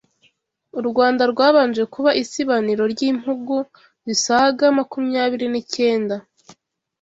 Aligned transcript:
u 0.79 0.81
Rwanda 0.87 1.23
rwabanje 1.31 1.83
kuba 1.93 2.11
isibaniro 2.23 2.83
ry’impugu 2.93 3.57
zisaga 4.07 4.63
makumyabiri 4.77 5.45
nicyenda 5.51 6.15